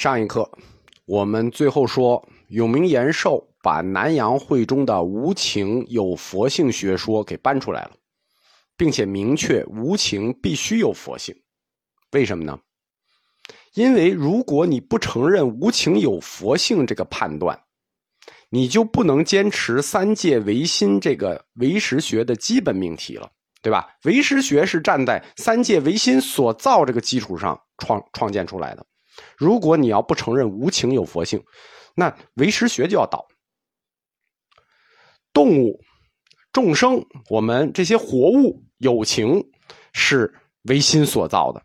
[0.00, 0.48] 上一课，
[1.06, 7.90] 我们最后说，永明延寿把南阳会中的无情有佛性学说给搬出来了，
[8.76, 11.34] 并且明确无情必须有佛性。
[12.12, 12.56] 为什么呢？
[13.74, 17.60] 因为如果你不承认无情有佛性这个判断，
[18.50, 23.28] 你就不能坚持三界唯心这个唯识学的基本命题了，
[23.62, 23.88] 对吧？
[24.04, 28.86] 唯识学是站在三界唯心所造这个基础上创创建出来的。
[29.38, 31.42] 如果你要不承认无情有佛性，
[31.94, 33.26] 那唯识学就要倒。
[35.32, 35.80] 动物、
[36.52, 39.48] 众生，我们这些活物有情
[39.92, 40.34] 是
[40.64, 41.62] 唯心所造的，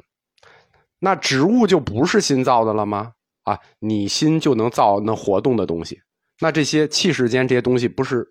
[0.99, 3.13] 那植物就不是心造的了吗？
[3.43, 5.99] 啊，你心就能造那活动的东西，
[6.39, 8.25] 那这些气世间这些东西不是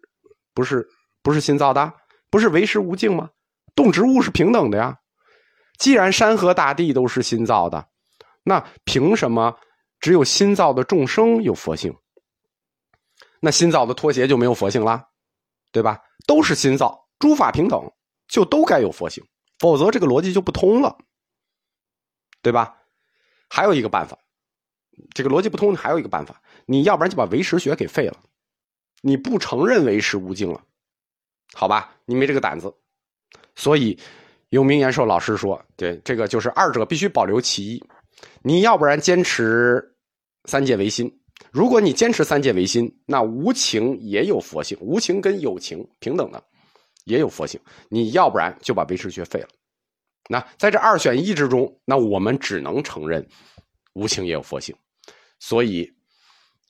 [0.55, 0.86] 不是
[1.22, 1.92] 不是心造的，
[2.30, 3.30] 不是唯识无境吗？
[3.74, 4.98] 动植物是平等的呀。
[5.78, 7.88] 既然山河大地都是心造的。
[8.42, 9.56] 那凭什么
[10.01, 11.95] 只有新造的众生有佛性？
[13.41, 15.05] 那新造的拖鞋就没有佛性啦，
[15.72, 16.00] 对吧？
[16.27, 17.92] 都是新造，诸法平等，
[18.28, 19.25] 就都该有佛性，
[19.58, 20.97] 否则这个逻辑就不通了，
[22.41, 22.77] 对吧？
[23.48, 24.17] 还有一个办法，
[25.12, 28.17] 这个逻辑不通，还有一个办法，你要不然就把唯识学给废了，
[29.00, 30.62] 你不承认唯识无境了，
[31.52, 31.97] 好吧？
[32.05, 32.72] 你没这个胆子，
[33.56, 33.98] 所以
[34.50, 37.84] 有名延寿老师说，对这个就是二者必须保留其一。
[38.42, 39.96] 你要不然坚持
[40.46, 41.10] 三界唯心，
[41.50, 46.42] 如果你坚持三界唯心，那无情也有佛性，无情跟有情平等的，
[47.05, 47.60] 也有佛性。
[47.88, 49.48] 你要不然就把唯识学废了。
[50.28, 53.27] 那在这二选一之中，那我们只能承认
[53.94, 54.74] 无情也有佛性。
[55.38, 55.92] 所以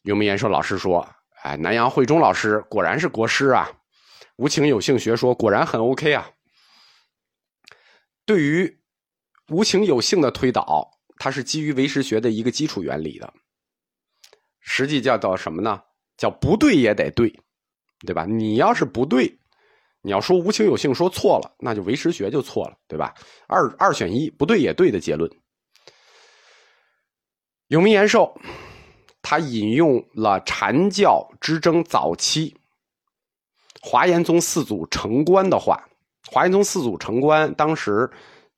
[0.02, 1.06] 永明延寿老师说
[1.42, 3.70] ：“哎，南阳慧中老师果然是国师啊，
[4.36, 6.30] 无情有性学说果然很 OK 啊。”
[8.24, 8.80] 对于
[9.48, 10.90] 无情有性的推导。
[11.22, 13.32] 它是基于唯识学的一个基础原理的，
[14.58, 15.80] 实际叫叫什么呢？
[16.16, 17.32] 叫不对也得对，
[18.04, 18.26] 对吧？
[18.26, 19.32] 你要是不对，
[20.00, 23.14] 你要说无情有性说错了，那就唯识学就错了，对吧？
[23.46, 25.30] 二二选一，不对也对的结论。
[27.68, 28.36] 永明延寿，
[29.22, 32.52] 他引用了禅教之争早期
[33.80, 35.88] 华严宗四祖成观的话，
[36.28, 38.10] 华严宗四祖成观当时。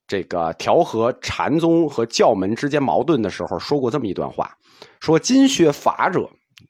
[0.06, 4.54] 这个调和禅宗和教门之间矛盾的时候，说过这么一段话：
[5.00, 6.28] 说今学法者，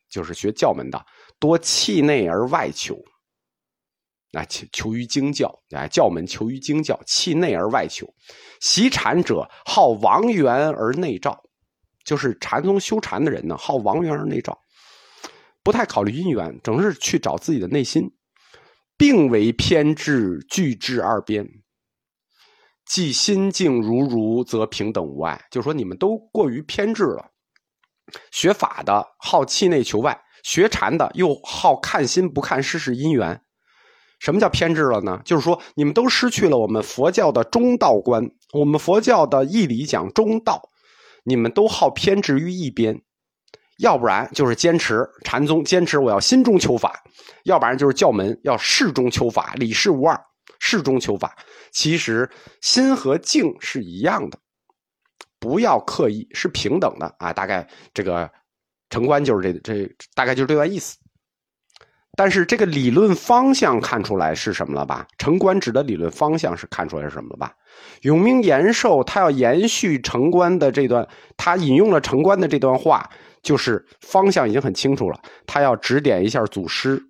[0.08, 1.04] 就是学教门的，
[1.40, 2.96] 多气内而外求，
[4.32, 8.06] 啊求求于经教，啊教门求于经教，气内而外求；
[8.60, 11.42] 习禅者好王源而内照，
[12.04, 14.56] 就是禅宗修禅的人呢，好王源而内照，
[15.64, 18.08] 不太考虑因缘，整是去找自己的内心，
[18.96, 21.44] 并为偏执拒之二边。
[22.86, 25.40] 既心境如如，则平等无碍。
[25.50, 27.30] 就是说你们都过于偏执了。
[28.30, 33.40] 学法的好气内求外，学禅的又好看心不看世事因缘。
[34.20, 35.20] 什么叫偏执了呢？
[35.24, 38.30] 就是说你们都失去了我们佛教的中道观。
[38.52, 40.70] 我们佛教的义理讲中道，
[41.24, 43.02] 你们都好偏执于一边。
[43.78, 46.90] 要不然就是坚持禅宗，坚持我要心中求法；
[47.42, 50.18] 要不然就是教门要事中求法，理事无二。
[50.58, 51.36] 事中求法，
[51.72, 52.28] 其实
[52.60, 54.38] 心和境是一样的，
[55.38, 57.32] 不要刻意，是平等的啊。
[57.32, 58.30] 大概这个
[58.90, 60.96] 城关就是这这，大概就是这段意思。
[62.16, 65.04] 但是这个理论方向看出来是什么了吧？
[65.18, 67.52] 城关指的理论方向是看出来是什么了吧？
[68.02, 71.04] 永明延寿他要延续城关的这段，
[71.36, 73.10] 他引用了城关的这段话，
[73.42, 75.20] 就是方向已经很清楚了。
[75.44, 77.02] 他要指点一下祖师，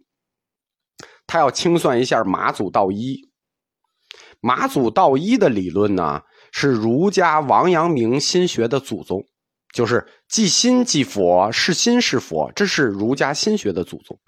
[1.26, 3.20] 他要清算一下马祖道一。
[4.40, 6.20] 马祖道一的理论呢，
[6.52, 9.24] 是儒家王阳明心学的祖宗，
[9.72, 14.18] 就是即心即佛，是心是佛，这是儒家心学的祖宗。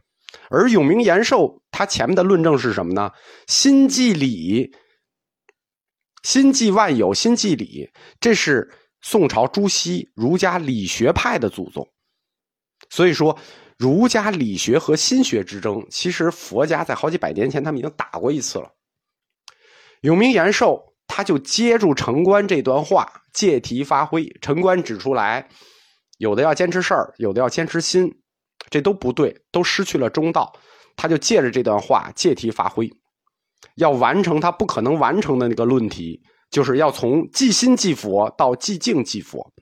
[0.51, 3.11] 而永明延寿他前面的论证是什么呢？
[3.47, 4.73] 心即理，
[6.23, 8.71] 心即万有，心即理，这是
[9.03, 11.87] 宋朝朱熹儒家理学派的祖宗。
[12.91, 13.39] 所以说，
[13.77, 18.73] 儒家理学和心学之争，其实佛家在好几百年前他们已经打过一次了。
[20.01, 24.25] 永明延寿，他就接住城关这段话，借题发挥。
[24.41, 25.49] 城关指出来，
[26.19, 28.11] 有的要坚持事儿，有的要坚持心，
[28.71, 30.53] 这都不对，都失去了中道。
[30.97, 32.91] 他就借着这段话借题发挥，
[33.75, 39.53] 要完成他不可能完成的那个论题，就是要从即心即佛到即静即佛。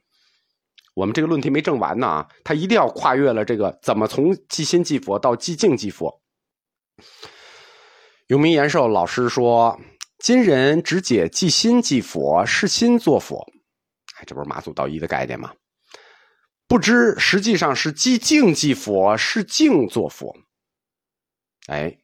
[0.94, 6.22] 我们这个论题没证完呢啊，他一定要跨越了这个怎么从即心即佛到即静即佛。
[8.28, 9.78] 永明延寿老师说。
[10.16, 13.46] 今人只解即心即佛，是心作佛，
[14.16, 15.52] 哎，这不是马祖道一的概念吗？
[16.66, 20.34] 不知实际上是即静即佛，是静作佛。
[21.66, 21.98] 哎，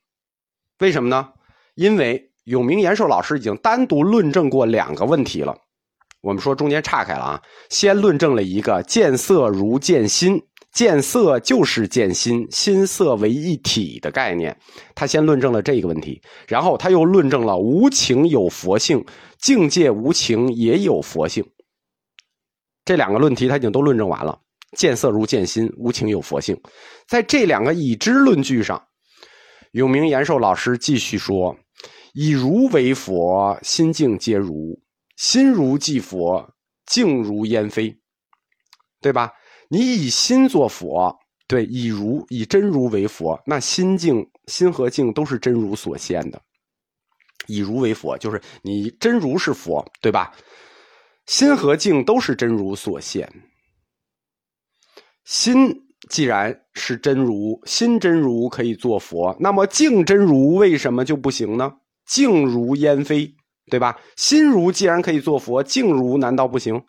[0.81, 1.32] 为什么呢？
[1.76, 5.56] 因为永明延寿老师已经单独论证过两个问题了。
[6.20, 14.56] 我们说中间岔开了啊，先论证了一个见色如见心，见色就是见心，心色为一体的概念。
[14.94, 19.05] 他先论证了这个问题，然后他又论证了无情有佛性，
[19.38, 21.44] 境界无情也有佛性。
[22.84, 24.38] 这两个论题他已经都论证完了。
[24.76, 26.61] 见色如见心，无情有佛性。
[27.08, 28.81] 在这两个已知论据上，
[29.73, 31.56] 永明延寿老师继续说
[32.14, 34.78] ：“以如为佛，心境皆如；
[35.20, 36.55] 心如即佛，
[36.87, 38.00] 静如烟飞。”
[39.02, 39.32] 对吧？
[39.69, 41.14] 你以心作佛，
[41.46, 46.40] 对，以如以真如为佛，那心境、心和境都是真如所现的。
[47.49, 50.32] 以如为佛，就是你真如是佛，对吧？
[51.26, 53.31] 心和境都是真如所现。
[55.25, 61.76] 心既然是真如，心真如可以做佛，那么境真如为什么就不行呢？
[62.06, 63.34] 境如烟飞，
[63.70, 63.96] 对吧？
[64.17, 66.82] 心如既然可以做佛，静如难道不行？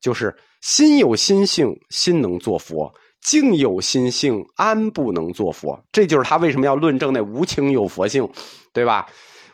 [0.00, 2.90] 就是心有心性，心能做佛；
[3.20, 5.78] 静有心性，安不能做佛？
[5.90, 8.26] 这就是他为什么要论证那无情有佛性，
[8.72, 9.06] 对吧？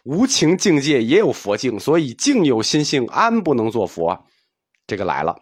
[0.05, 4.27] 无情境界也有佛性，所以静有心性，安不能做佛？
[4.87, 5.35] 这个来了。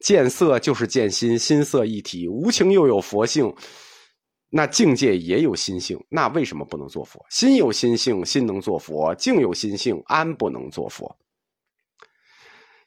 [0.00, 3.54] 见色就是见心，心色一体，无情又有佛性，
[4.50, 7.24] 那境界也有心性，那为什么不能做佛？
[7.28, 11.14] 心有心性，心能做佛；境有心性，安不能做佛？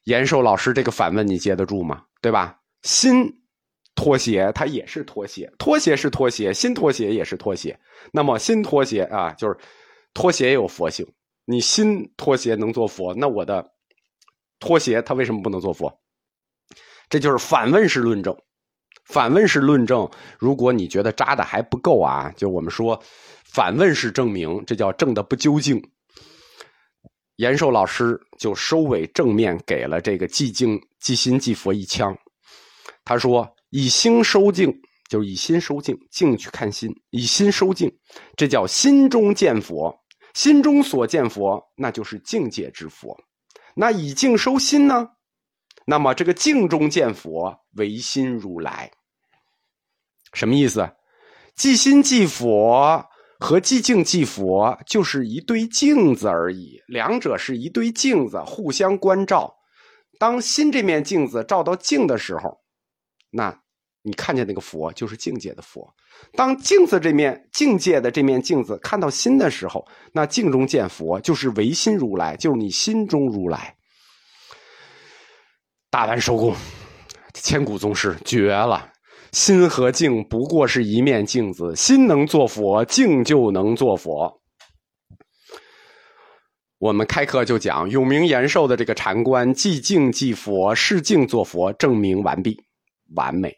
[0.05, 2.03] 延寿老师这个反问你接得住吗？
[2.21, 2.59] 对吧？
[2.81, 3.31] 心
[3.93, 7.79] 脱鞋，它也是脱鞋，脱鞋是脱鞋，心脱鞋也是脱鞋。
[8.11, 9.55] 那么心脱鞋啊，就是
[10.15, 11.07] 脱鞋也有佛性。
[11.45, 13.73] 你心脱鞋能做佛，那我的
[14.59, 15.95] 脱鞋它为什么不能做佛？
[17.09, 18.35] 这就是反问式论证，
[19.05, 20.09] 反问式论证。
[20.39, 23.01] 如果你觉得扎的还不够啊，就我们说
[23.45, 25.81] 反问式证明，这叫证的不究竟。
[27.37, 32.15] 延寿老师就收尾正面给了这个寂静即心即佛一枪。
[33.03, 34.71] 他说：“以心收静，
[35.09, 37.91] 就是以心收静，静去看心，以心收静，
[38.37, 39.95] 这叫心中见佛。
[40.35, 43.17] 心中所见佛，那就是境界之佛。
[43.75, 45.09] 那以静收心呢？”
[45.91, 48.89] 那么，这个镜中见佛，唯心如来，
[50.31, 50.89] 什么意思？
[51.53, 53.05] 即心即佛
[53.41, 56.79] 和即镜即佛，就是一堆镜子而已。
[56.87, 59.53] 两者是一堆镜子，互相关照。
[60.17, 62.61] 当心这面镜子照到镜的时候，
[63.29, 63.61] 那
[64.01, 65.93] 你看见那个佛就是境界的佛；
[66.37, 73.75] 当镜子这面境界的这面镜子看到心的时候，那镜中见佛就是唯心如来，就是你心中如来。
[75.91, 76.55] 大完收工，
[77.33, 78.89] 千古宗师绝了！
[79.33, 84.41] 心和境不过是一面镜子，心能做佛，境就能做佛。
[86.77, 92.57] 我们开课就讲永明延寿的这个禅观，即境即佛，是境作佛，证明完毕，
[93.15, 93.53] 完美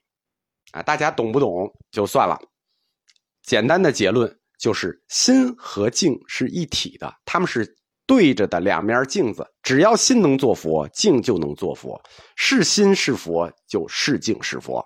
[0.72, 0.82] 啊！
[0.82, 2.36] 大家懂不懂就算了。
[3.44, 7.78] 简单的结论就是，心和境是一体的，他们是。
[8.06, 12.02] 对着的两面镜子，只要心能做佛，镜就能做佛。
[12.36, 14.84] 是心是佛，就是镜是佛。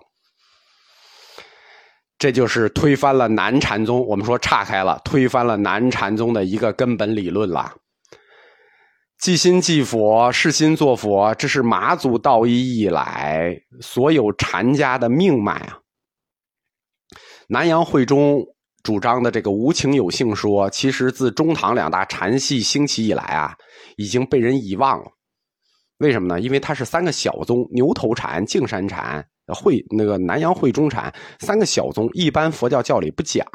[2.16, 4.04] 这就是推翻了南禅宗。
[4.06, 7.74] 我们说岔开了，推翻了南禅宗的一个根本理论了。
[9.20, 15.78] 即心即佛，是心做佛，这是马祖道一以来所有禅家的命脉啊。
[17.48, 18.46] 南阳会中。
[18.88, 23.54] 主张的这个无情有性说，其实自中唐两大禅系兴起以来啊，
[23.98, 25.04] 已经被人遗忘了。
[25.98, 26.40] 为什么呢？
[26.40, 32.08] 因为它是三个小宗：牛头禅、径山禅、会那个南阳会中禅三个小宗。
[32.14, 33.46] 一般佛教教理不讲，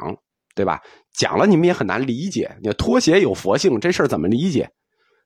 [0.54, 0.80] 对吧？
[1.18, 2.56] 讲了你们也很难理解。
[2.62, 4.70] 你拖鞋有佛性这事儿怎么理解，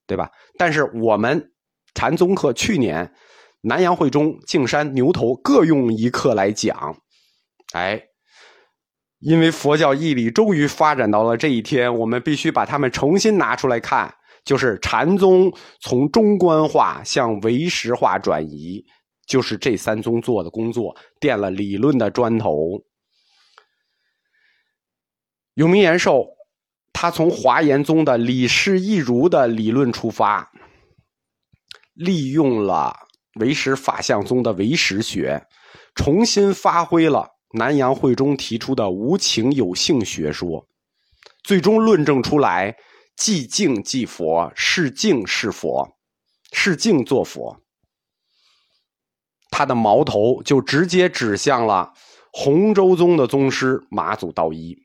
[0.06, 0.30] 对吧？
[0.56, 1.52] 但是我们
[1.92, 3.12] 禅宗课去年
[3.60, 6.96] 南阳会中、径山、牛头各用一课来讲，
[7.74, 8.02] 哎。
[9.20, 14.14] 因为佛教义理终于发展到了这一天，我们必须把它们重新拿出来看。
[14.44, 18.82] 就是禅宗从中观化向唯识化转移，
[19.26, 22.54] 就是这三宗做的工作，垫了理论的砖头。
[25.54, 26.25] 永明延寿，
[26.94, 30.50] 他从华严宗的理事一如的理论出发，
[31.92, 32.96] 利用了
[33.40, 35.46] 唯识法相宗的唯识学，
[35.94, 37.38] 重新发挥了。
[37.52, 40.67] 南阳会中提出的无情有性学说，
[41.43, 42.76] 最终论证出来：
[43.17, 45.97] 即静即佛，是静是佛，
[46.52, 47.61] 是静作佛。
[49.50, 51.93] 他的矛头就直接指向了
[52.33, 54.76] 洪州宗的宗师马祖道一。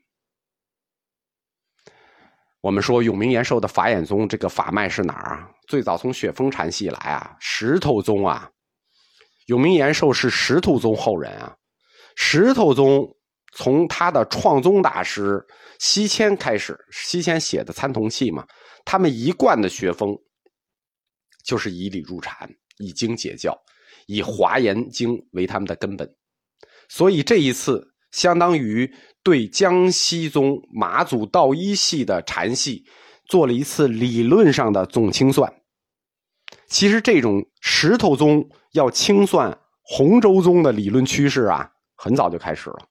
[2.62, 5.50] 我们说永明延寿的法眼宗这个法脉是哪儿啊？
[5.68, 8.50] 最早从雪峰禅系来啊，石头宗啊。
[9.46, 11.54] 永明延寿是石头宗后人啊。
[12.16, 13.06] 石头宗
[13.52, 15.44] 从他的创宗大师
[15.78, 18.46] 西迁开始，西迁写的参同契嘛，
[18.84, 20.16] 他们一贯的学风
[21.44, 23.56] 就是以理入禅，以经解教，
[24.06, 26.08] 以华严经为他们的根本。
[26.88, 28.92] 所以这一次相当于。
[29.24, 32.84] 对江西宗马祖道一系的禅系
[33.26, 35.50] 做了一次理论上的总清算。
[36.66, 42.88] 其实这种石头宗要清算洪州宗的理论趋势啊，很早就开始了。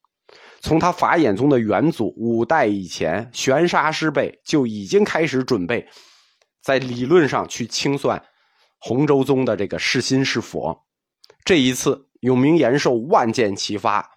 [0.61, 5.87] 从他法眼宗的元祖五代以前，玄沙师辈就已经开始准备
[6.61, 8.23] 在理论上去清算
[8.79, 10.85] 洪州宗的这个是心是佛。
[11.43, 14.09] 这一次永明延寿万箭齐发。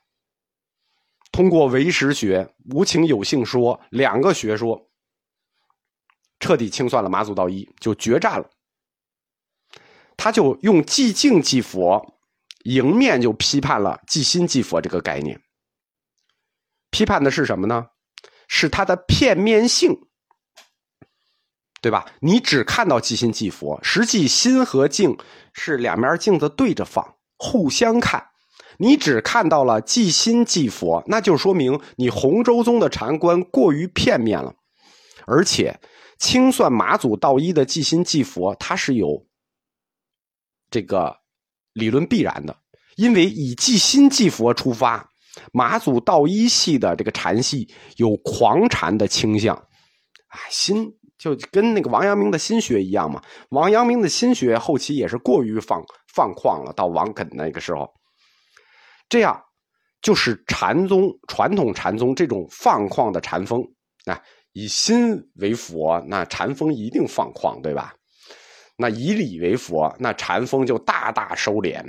[1.32, 4.88] 通过唯识学、无情有性说两个学说，
[6.38, 8.48] 彻底清算了马祖道一，就决战了。
[10.16, 12.15] 他就用寂静即佛，
[12.66, 15.40] 迎面就批判了即心即佛这个概念。
[16.90, 17.86] 批判的是什么呢？
[18.48, 19.92] 是它的片面性，
[21.82, 22.06] 对吧？
[22.20, 25.16] 你只看到即心即佛，实际心和镜
[25.52, 28.28] 是两面镜子对着放，互相看。
[28.78, 34.54] 你只看到了即心即佛，那就说明你洪州宗的禅观过于片面了。
[35.26, 35.80] 而且
[36.18, 39.26] 清算马祖道一的即心即佛，它是有
[40.70, 41.16] 这个
[41.76, 42.56] 理论必然的，
[42.96, 45.08] 因为以即心即佛出发，
[45.52, 49.54] 马祖道一系的这个禅系有狂禅的倾向。
[49.54, 53.22] 啊，心就跟那个王阳明的心学一样嘛。
[53.50, 55.82] 王阳明的心学后期也是过于放
[56.14, 57.88] 放旷了，到王肯那个时候。
[59.08, 59.40] 这样，
[60.00, 63.62] 就是禅宗传统禅宗这种放旷的禅风
[64.06, 64.20] 啊，
[64.52, 67.94] 以心为佛，那禅风一定放旷，对吧？
[68.76, 71.82] 那以理为佛，那禅风就大大收敛，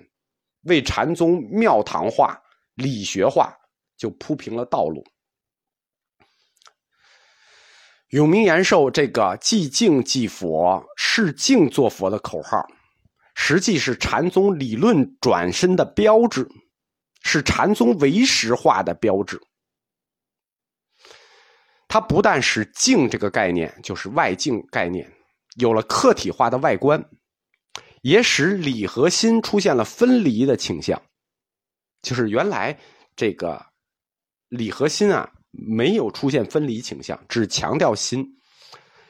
[0.64, 2.42] 为禅宗庙堂化、
[2.76, 3.54] 理学化
[3.98, 5.04] 就铺平了道路。
[8.10, 12.66] 永明延寿这个“寂静即佛，是静作佛”的口号，
[13.36, 16.48] 实际是禅宗理论转身的标志。
[17.24, 19.42] 是禅宗唯识化的标志。
[21.90, 25.12] 它不但使境这个概念，就是外境概念，
[25.58, 27.04] 有了客体化的外观，
[28.02, 31.02] 也使理和心出现了分离的倾向。
[32.02, 32.80] 就是原来
[33.16, 33.66] 这个
[34.50, 38.26] 理和心啊，没有出现分离倾向，只强调心。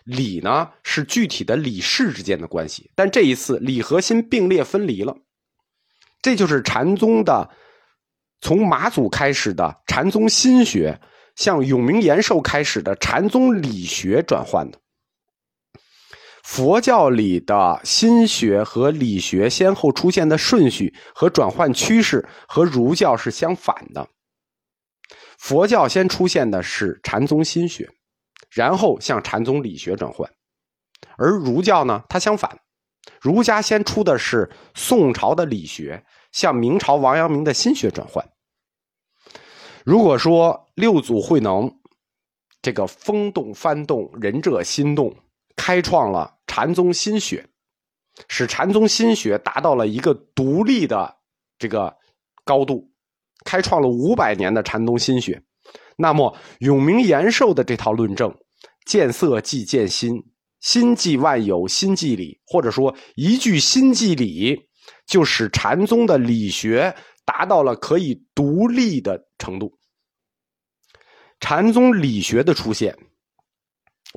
[0.03, 5.17] 理呢是具体的理事之间的关系，但这一次理和心并列分离了。
[6.21, 7.49] 这就是禅宗的。
[8.39, 11.01] 从马祖开始的禅宗心学，
[11.35, 14.79] 向永明延寿开始的禅宗理学转换的。
[16.47, 24.07] 佛教里的心学和理学先后出现的顺序和转换趋势和儒教是相反的。
[25.37, 27.87] 佛教先出现的是禅宗心学，
[28.49, 30.27] 然后向禅宗理学转换，
[31.17, 32.57] 而儒教呢，它相反，
[33.19, 36.01] 儒家先出的是宋朝的理学。
[36.31, 38.25] 向明朝王阳明的心学转换。
[39.83, 41.79] 如果说六祖慧能
[42.61, 45.13] 这个风动幡动，仁者心动，
[45.55, 47.47] 开创了禅宗心学，
[48.27, 51.15] 使禅宗心学达到了一个独立的
[51.59, 51.95] 这个
[52.43, 52.91] 高度，
[53.45, 55.39] 开创了五百年的禅宗心学。
[55.97, 58.35] 那么永明延寿的这套论证，
[58.87, 60.15] 见色即见心，
[60.59, 64.67] 心即万有，心即理，或者说一句心即理。
[65.05, 69.77] 就使禅宗的理学达到了可以独立的程度。
[71.39, 72.97] 禅宗理学的出现，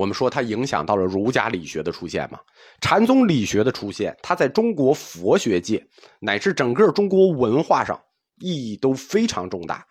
[0.01, 2.41] 我们说它影响到了儒家理学的出现嘛？
[2.81, 5.87] 禅宗理学的出现，它在中国佛学界
[6.21, 8.03] 乃至整个中国文化上
[8.39, 9.87] 意义都非常重大，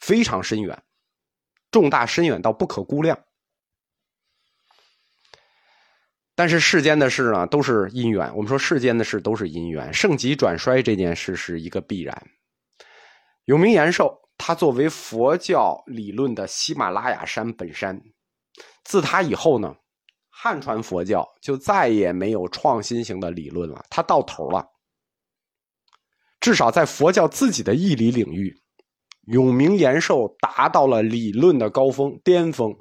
[0.00, 0.82] 非常深远，
[1.70, 3.18] 重大深远到不可估量。
[6.34, 8.34] 但是世间的事呢，都是因缘。
[8.34, 12.26] 我们说世间的事都是因缘，盛极转衰这件事是一个必然。
[13.44, 18.00] 永明延寿，他作为佛教理论的喜马拉雅山本山，
[18.84, 19.74] 自他以后呢，
[20.28, 24.66] 汉传佛教就再也没有创新型的理论了，他到头了。
[26.40, 28.60] 至少在佛教自己的义理领域，
[29.26, 32.76] 永明延寿达到了理论的高峰巅峰，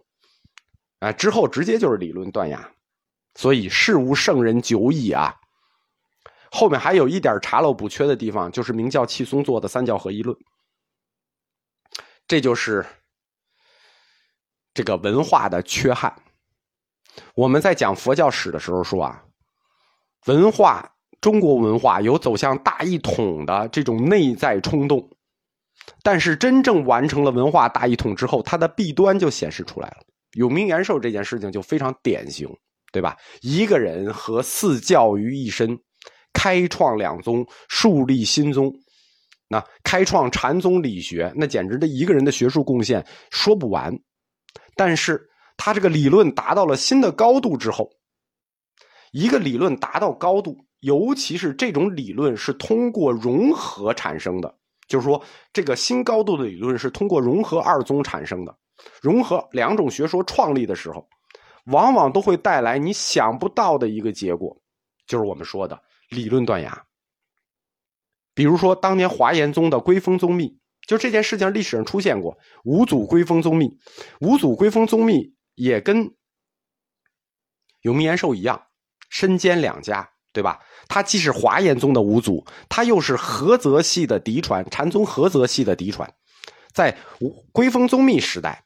[0.99, 2.73] 啊，之后直接就是理论断崖。
[3.35, 5.35] 所以，事无圣人久矣啊！
[6.51, 10.35] 后面还有一点查漏补缺的地方，就是明教契松做的三教合一论。
[12.27, 12.85] 这就是
[14.73, 16.13] 这个文化的缺憾。
[17.35, 19.23] 我们在讲佛教史的时候说啊，
[20.27, 25.09] 文化中国文化有走向大一统的这种内在冲动，
[26.01, 29.97] 但是真正完成了文化大一统之后，它的弊端就显示出来了。
[30.33, 32.47] 永明延寿这件事情就非常典型，
[32.93, 33.17] 对吧？
[33.41, 35.77] 一个人和四教于一身，
[36.31, 38.73] 开创两宗，树立新宗。
[39.49, 43.93] 那开创禅宗理学，那简直的一个人的学术贡献说不完。
[44.81, 47.91] 但是他这个理论达到了新的高度之后，
[49.11, 54.57] 一个理论达到高度，尤其是这种理论是通过融合产生的，
[54.87, 55.23] 就是说
[55.53, 58.57] 这个新高度的理论是通过融合二宗产生的。
[59.03, 61.07] 融合两种学说创立的时候，
[61.65, 64.59] 往往都会带来你想不到的一个结果，
[65.05, 66.85] 就是我们说的理论断崖。
[68.33, 70.57] 比如说，当年华严宗的归峰宗密，
[70.87, 72.37] 就这件事情历史上出现过。
[72.63, 73.69] 五祖归峰宗密，
[74.19, 76.15] 五祖归峰宗密也跟
[77.81, 78.67] 永明延寿一样，
[79.09, 80.59] 身兼两家，对吧？
[80.87, 86.13] 他既是华严宗的五祖，他又是菏泽系的嫡传，禅宗菏泽系的嫡传。
[86.73, 86.97] 在
[87.51, 88.65] 归峰宗密时代，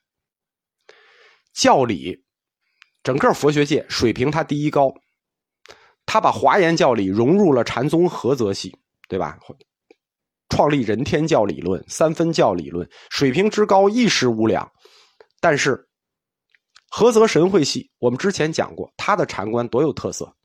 [1.53, 2.23] 教理
[3.03, 4.93] 整个佛学界水平他第一高，
[6.05, 8.77] 他把华严教理融入了禅宗菏泽系。
[9.07, 9.37] 对吧？
[10.49, 14.71] 创立人天教理论、三分教理论，水平之高一时无两。
[15.39, 15.87] 但是，
[16.91, 20.35] 菏泽神会系，我们之前讲过，他的禅观多有特色。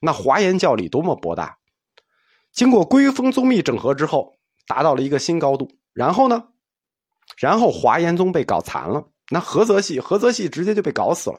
[0.00, 1.58] 那华严教理多么博大，
[2.52, 4.32] 经过归峰宗密整合之后，
[4.66, 5.68] 达到了一个新高度。
[5.92, 6.48] 然后呢？
[7.36, 11.38] 然后华严宗被搞残了，那菏泽系，菏泽系直接就被搞死了。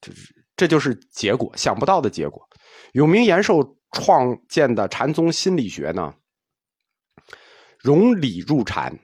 [0.00, 0.12] 这
[0.56, 2.42] 这就是结果，想不到的结果。
[2.92, 3.75] 永明延寿。
[3.92, 6.14] 创建的禅宗心理学呢，
[7.78, 8.98] 融理入禅，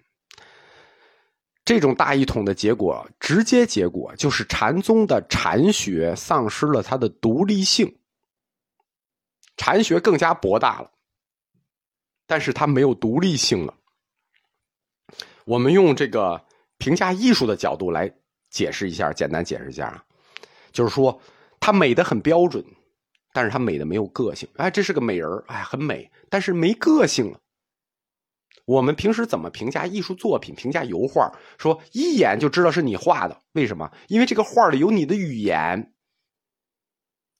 [1.64, 7.98] 这种大一统的结果，直接结果就是禅宗的禅学丧失了它的独立性，
[9.56, 10.90] 禅学更加博大了，
[12.26, 13.74] 但是它没有独立性了。
[15.44, 16.44] 我们用这个
[16.76, 18.12] 评价艺术的角度来
[18.50, 20.04] 解释一下，简单解释一下啊，
[20.72, 21.18] 就是说
[21.60, 22.64] 它美的很标准。
[23.32, 27.38] 但是她美的没有个性，哎，这是个美人哎，很美，但是没个性了。
[28.64, 30.54] 我们平时怎么评价艺术作品？
[30.54, 33.90] 评价油画，说一眼就知道是你画的，为什么？
[34.06, 35.92] 因为这个画里有你的语言，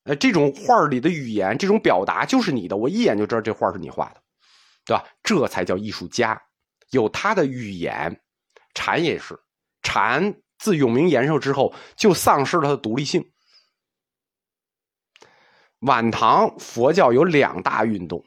[0.04, 4.20] 呃，这种画里的语言，这种表达就是你的，我一眼就知道这画是你画的，
[4.84, 5.04] 对吧？
[5.22, 6.42] 这才叫艺术家，
[6.90, 8.20] 有他的语言。
[8.74, 9.38] 禅也是，
[9.82, 13.31] 禅自永明延寿之后就丧失了它的独立性。
[15.82, 18.24] 晚唐佛教有两大运动，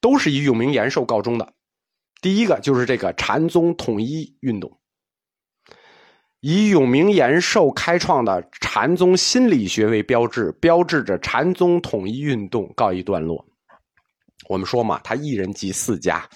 [0.00, 1.54] 都是以永明延寿告终的。
[2.20, 4.78] 第一个就是这个禅宗统一运动，
[6.40, 13.46] 以永明延寿开创的禅宗心理学为标志，标志着禅宗统一运动告一段落。
[14.50, 16.28] 我们说嘛，他一人集四家，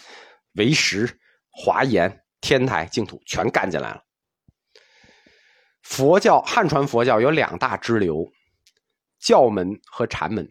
[0.54, 1.06] 唯识、
[1.50, 4.02] 华严、天台、净土全干进来了。
[5.82, 8.26] 佛教汉传佛教有两大支流。
[9.22, 10.46] 教门和禅门，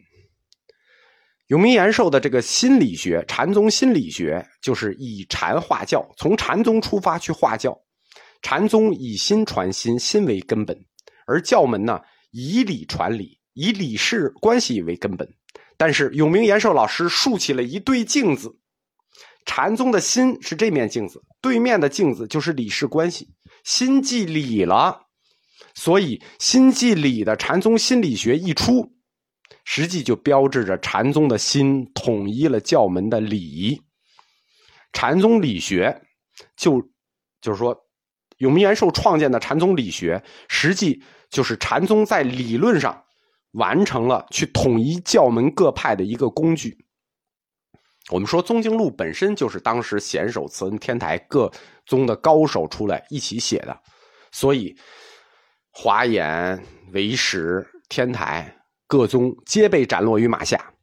[1.48, 7.78] 永明延寿的这个心理学，禅宗心理学就是以禅化教，从禅宗出发去化教。
[8.42, 10.76] 禅宗以心传心，心为根本；
[11.28, 12.00] 而教门呢，
[12.32, 15.28] 以理传理，以理事关系为根本。
[15.78, 18.58] 但是永明延寿老师竖起了一对镜子，
[19.46, 23.28] 禅宗的心是这面镜子，对面的镜子就是理事关系，
[23.64, 25.10] 心即理了。
[25.74, 28.92] 所以，心即理的禅宗心理学一出，
[29.64, 33.82] 实际就标志着禅宗的心统一了教门的理。
[34.92, 36.02] 禅宗理学，
[36.58, 36.82] 就
[37.40, 37.76] 就是说，
[38.40, 43.02] 永明延寿创建的禅宗理学，实际就是禅宗在理论上
[43.52, 46.78] 完成了去统一教门各派的一个工具。
[48.10, 51.50] 我们说，《宗经录》本身就是当时显首慈恩天台各
[51.86, 53.82] 宗的高手出来一起写的，
[54.34, 54.76] 所以。
[55.72, 58.58] 华严、唯识、天台
[58.88, 60.74] 各宗皆被斩落于马下，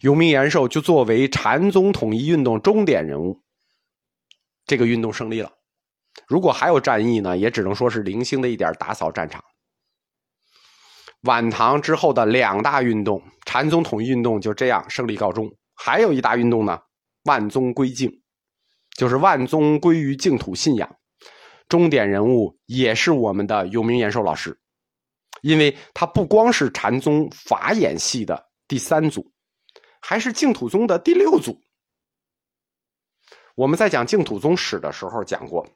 [0.00, 3.40] 永明延寿就作为禅宗统一运动终点人物。
[4.66, 5.52] 这个运动胜利了，
[6.26, 9.42] 如果还有战役呢，也只能说是零星的一点打扫战场。
[11.22, 15.48] 晚唐之后的两大运动，禅宗统一运动就这样胜利告终。
[15.74, 16.80] 还有一大运动呢，
[17.24, 18.20] 万宗归净，
[18.96, 20.96] 就是万宗归于净土信仰。
[21.68, 24.58] 终点人物也是我们的永明延寿老师，
[25.42, 29.32] 因为他不光是禅宗法眼系的第三组，
[30.00, 31.60] 还是净土宗的第六组。
[33.54, 35.66] 我们在讲净土宗史的时候讲过，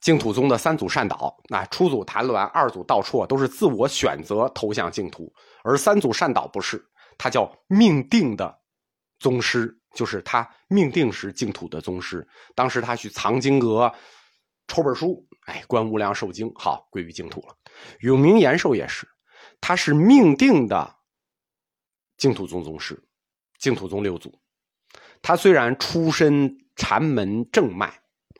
[0.00, 5.32] 净土宗的三祖善导，那初祖谭鸾，二祖道绰都是自我选择投向净土，
[5.62, 6.82] 而三祖善导不是，
[7.18, 8.58] 他叫命定的
[9.18, 12.26] 宗师，就是他命定是净土的宗师。
[12.54, 13.92] 当时他去藏经阁
[14.70, 17.56] 抽本书，哎，观无量寿经，好归于净土了。
[18.02, 19.04] 永明延寿也是，
[19.60, 20.94] 他是命定的
[22.16, 23.02] 净土宗宗师，
[23.58, 24.32] 净土宗六祖。
[25.20, 27.92] 他虽然出身禅门正脉，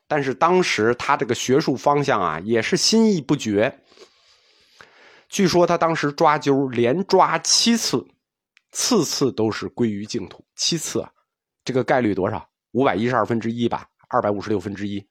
[0.06, 3.82] 但是当时他这个学术方向啊，也是心意不绝。
[5.28, 8.06] 据说他当时抓阄连抓七次，
[8.70, 10.44] 次次都是归于净土。
[10.54, 11.10] 七次啊，
[11.64, 12.48] 这个概率多少？
[12.70, 15.04] 五百一十二分之一吧，二百五十六分之一，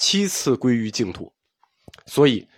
[0.00, 1.32] 七次归于净土。
[2.06, 2.48] 所以，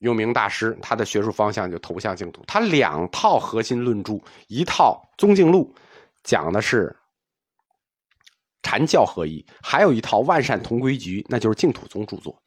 [0.00, 2.44] 永明大师他的学术方向就投向净土。
[2.46, 5.74] 他两套核心论著，一套《宗敬录》，
[6.22, 6.94] 讲的是。
[8.60, 12.42] 禅教合一，还有一套万善同归局，那就是净土宗著作。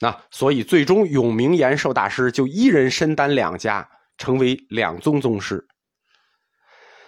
[0.00, 3.88] 那所以最终永明延寿大师就一人身担两家，
[4.18, 5.64] 成为两宗宗师。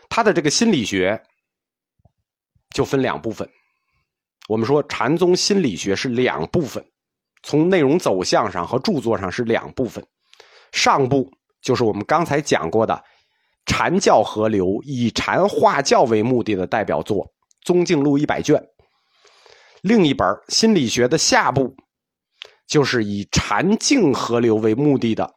[0.09, 1.21] 他的这个心理学
[2.71, 3.51] 就分两部分。
[4.49, 6.85] 我们说禅宗心理学是两部分，
[7.43, 10.05] 从内容走向上和著作上是两部分。
[10.73, 11.31] 上部
[11.63, 13.03] 就是我们刚才讲过的
[13.67, 17.25] 禅教合流，以禅化教为目的的代表作。
[17.63, 18.63] 《宗敬录》一百卷，
[19.81, 21.75] 另一本心理学的下部，
[22.69, 25.25] 就是以禅净合流为目的的《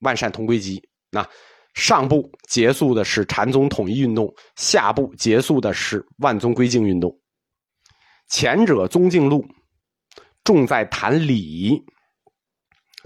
[0.00, 0.78] 万善同归集》。
[1.10, 1.26] 那
[1.72, 7.18] 上部结束的是禅宗统一运动，下部结束的是万宗归净运动。
[8.28, 9.42] 前者《宗敬录》
[10.42, 11.84] 重在谈理，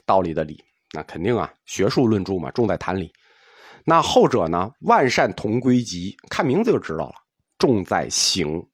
[0.06, 3.12] 道理的理，那肯定啊，学术论著嘛，重在谈理。
[3.84, 7.14] 那后者呢，《万善同归集》，看名字就知道了。
[7.58, 8.66] 重在行，